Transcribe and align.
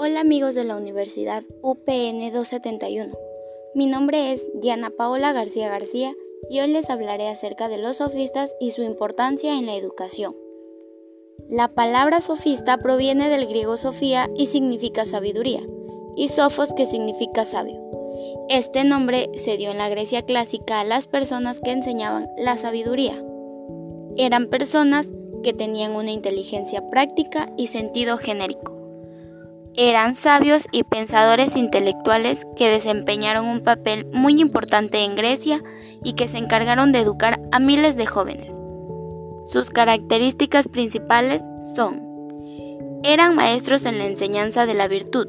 Hola 0.00 0.20
amigos 0.20 0.54
de 0.54 0.62
la 0.62 0.76
Universidad 0.76 1.42
UPN 1.60 2.20
271. 2.32 3.18
Mi 3.74 3.86
nombre 3.86 4.32
es 4.32 4.46
Diana 4.54 4.90
Paola 4.90 5.32
García 5.32 5.68
García 5.68 6.14
y 6.48 6.60
hoy 6.60 6.68
les 6.68 6.88
hablaré 6.88 7.26
acerca 7.26 7.68
de 7.68 7.78
los 7.78 7.96
sofistas 7.96 8.54
y 8.60 8.70
su 8.70 8.82
importancia 8.82 9.58
en 9.58 9.66
la 9.66 9.74
educación. 9.74 10.36
La 11.48 11.74
palabra 11.74 12.20
sofista 12.20 12.78
proviene 12.78 13.28
del 13.28 13.48
griego 13.48 13.76
sofía 13.76 14.30
y 14.36 14.46
significa 14.46 15.04
sabiduría, 15.04 15.66
y 16.14 16.28
sofos 16.28 16.72
que 16.74 16.86
significa 16.86 17.44
sabio. 17.44 17.82
Este 18.48 18.84
nombre 18.84 19.30
se 19.34 19.56
dio 19.56 19.72
en 19.72 19.78
la 19.78 19.88
Grecia 19.88 20.22
clásica 20.22 20.78
a 20.78 20.84
las 20.84 21.08
personas 21.08 21.58
que 21.58 21.72
enseñaban 21.72 22.28
la 22.36 22.56
sabiduría. 22.56 23.20
Eran 24.16 24.46
personas 24.46 25.10
que 25.42 25.52
tenían 25.52 25.96
una 25.96 26.12
inteligencia 26.12 26.88
práctica 26.88 27.52
y 27.56 27.66
sentido 27.66 28.16
genérico. 28.16 28.77
Eran 29.80 30.16
sabios 30.16 30.66
y 30.72 30.82
pensadores 30.82 31.54
intelectuales 31.54 32.44
que 32.56 32.68
desempeñaron 32.68 33.46
un 33.46 33.60
papel 33.60 34.08
muy 34.12 34.40
importante 34.40 35.04
en 35.04 35.14
Grecia 35.14 35.62
y 36.02 36.14
que 36.14 36.26
se 36.26 36.38
encargaron 36.38 36.90
de 36.90 36.98
educar 36.98 37.40
a 37.52 37.60
miles 37.60 37.96
de 37.96 38.04
jóvenes. 38.04 38.52
Sus 39.46 39.70
características 39.70 40.66
principales 40.66 41.42
son, 41.76 42.02
eran 43.04 43.36
maestros 43.36 43.84
en 43.84 43.98
la 43.98 44.06
enseñanza 44.06 44.66
de 44.66 44.74
la 44.74 44.88
virtud, 44.88 45.28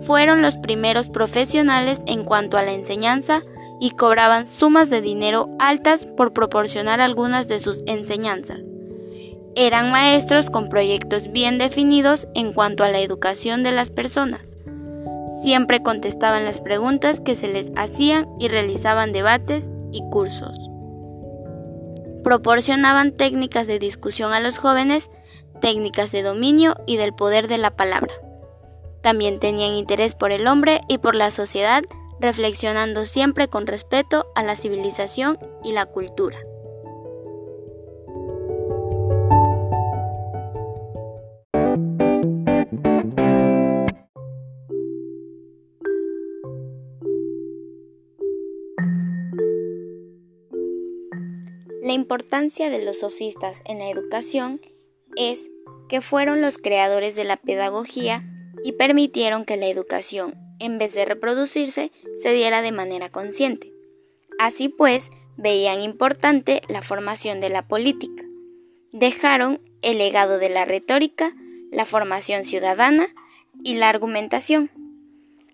fueron 0.00 0.40
los 0.40 0.56
primeros 0.56 1.10
profesionales 1.10 2.00
en 2.06 2.24
cuanto 2.24 2.56
a 2.56 2.62
la 2.62 2.72
enseñanza 2.72 3.42
y 3.78 3.90
cobraban 3.90 4.46
sumas 4.46 4.88
de 4.88 5.02
dinero 5.02 5.50
altas 5.58 6.06
por 6.06 6.32
proporcionar 6.32 7.02
algunas 7.02 7.46
de 7.46 7.60
sus 7.60 7.82
enseñanzas. 7.86 8.60
Eran 9.58 9.90
maestros 9.90 10.50
con 10.50 10.68
proyectos 10.68 11.32
bien 11.32 11.56
definidos 11.56 12.28
en 12.34 12.52
cuanto 12.52 12.84
a 12.84 12.90
la 12.90 13.00
educación 13.00 13.62
de 13.62 13.72
las 13.72 13.88
personas. 13.88 14.54
Siempre 15.42 15.82
contestaban 15.82 16.44
las 16.44 16.60
preguntas 16.60 17.20
que 17.20 17.34
se 17.34 17.48
les 17.48 17.72
hacían 17.74 18.28
y 18.38 18.48
realizaban 18.48 19.14
debates 19.14 19.70
y 19.92 20.02
cursos. 20.10 20.54
Proporcionaban 22.22 23.12
técnicas 23.16 23.66
de 23.66 23.78
discusión 23.78 24.34
a 24.34 24.40
los 24.40 24.58
jóvenes, 24.58 25.10
técnicas 25.62 26.12
de 26.12 26.22
dominio 26.22 26.76
y 26.86 26.98
del 26.98 27.14
poder 27.14 27.48
de 27.48 27.56
la 27.56 27.70
palabra. 27.70 28.12
También 29.02 29.40
tenían 29.40 29.74
interés 29.74 30.14
por 30.14 30.32
el 30.32 30.48
hombre 30.48 30.82
y 30.86 30.98
por 30.98 31.14
la 31.14 31.30
sociedad, 31.30 31.82
reflexionando 32.20 33.06
siempre 33.06 33.48
con 33.48 33.66
respeto 33.66 34.26
a 34.34 34.42
la 34.42 34.54
civilización 34.54 35.38
y 35.64 35.72
la 35.72 35.86
cultura. 35.86 36.36
La 51.86 51.92
importancia 51.92 52.68
de 52.68 52.84
los 52.84 52.98
sofistas 52.98 53.62
en 53.64 53.78
la 53.78 53.88
educación 53.88 54.60
es 55.14 55.48
que 55.88 56.00
fueron 56.00 56.40
los 56.40 56.58
creadores 56.58 57.14
de 57.14 57.22
la 57.22 57.36
pedagogía 57.36 58.24
y 58.64 58.72
permitieron 58.72 59.44
que 59.44 59.56
la 59.56 59.68
educación, 59.68 60.34
en 60.58 60.78
vez 60.78 60.94
de 60.94 61.04
reproducirse, 61.04 61.92
se 62.20 62.32
diera 62.32 62.60
de 62.60 62.72
manera 62.72 63.08
consciente. 63.08 63.70
Así 64.36 64.68
pues, 64.68 65.10
veían 65.36 65.80
importante 65.80 66.60
la 66.66 66.82
formación 66.82 67.38
de 67.38 67.50
la 67.50 67.62
política. 67.62 68.24
Dejaron 68.90 69.60
el 69.80 69.98
legado 69.98 70.40
de 70.40 70.48
la 70.48 70.64
retórica, 70.64 71.36
la 71.70 71.84
formación 71.84 72.46
ciudadana 72.46 73.14
y 73.62 73.76
la 73.76 73.90
argumentación, 73.90 74.72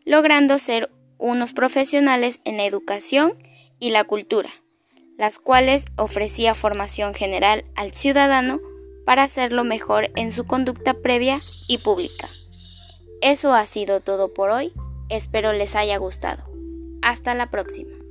logrando 0.07 0.59
ser 0.59 0.91
unos 1.19 1.53
profesionales 1.53 2.41
en 2.47 2.57
la 2.57 2.65
educación 2.65 3.35
y 3.79 3.91
la 3.91 4.05
cultura 4.05 4.62
las 5.23 5.39
cuales 5.39 5.85
ofrecía 5.95 6.53
formación 6.53 7.15
general 7.15 7.65
al 7.77 7.95
ciudadano 7.95 8.61
para 9.07 9.23
hacerlo 9.23 9.63
mejor 9.63 10.11
en 10.17 10.33
su 10.33 10.47
conducta 10.47 10.95
previa 10.95 11.43
y 11.69 11.79
pública. 11.79 12.29
Eso 13.21 13.53
ha 13.53 13.65
sido 13.65 14.01
todo 14.01 14.35
por 14.35 14.51
hoy, 14.51 14.73
espero 15.11 15.53
les 15.53 15.77
haya 15.77 15.97
gustado. 15.97 16.43
Hasta 17.03 17.37
la 17.37 17.51
próxima. 17.51 18.02